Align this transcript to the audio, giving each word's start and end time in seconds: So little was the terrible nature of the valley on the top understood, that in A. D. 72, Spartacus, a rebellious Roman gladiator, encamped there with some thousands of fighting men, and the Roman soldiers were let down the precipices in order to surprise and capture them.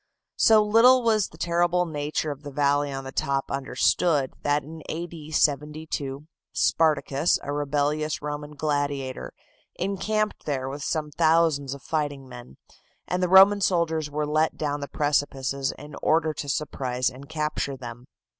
So 0.37 0.63
little 0.63 1.03
was 1.03 1.27
the 1.27 1.37
terrible 1.37 1.85
nature 1.85 2.31
of 2.31 2.41
the 2.41 2.49
valley 2.49 2.91
on 2.91 3.03
the 3.03 3.11
top 3.11 3.51
understood, 3.51 4.33
that 4.41 4.63
in 4.63 4.81
A. 4.89 5.05
D. 5.05 5.29
72, 5.29 6.25
Spartacus, 6.53 7.37
a 7.43 7.53
rebellious 7.53 8.19
Roman 8.19 8.55
gladiator, 8.55 9.31
encamped 9.75 10.45
there 10.47 10.67
with 10.67 10.81
some 10.81 11.11
thousands 11.11 11.75
of 11.75 11.83
fighting 11.83 12.27
men, 12.27 12.57
and 13.07 13.21
the 13.21 13.29
Roman 13.29 13.61
soldiers 13.61 14.09
were 14.09 14.25
let 14.25 14.57
down 14.57 14.79
the 14.79 14.87
precipices 14.87 15.71
in 15.73 15.93
order 16.01 16.33
to 16.33 16.49
surprise 16.49 17.07
and 17.07 17.29
capture 17.29 17.77
them. 17.77 18.05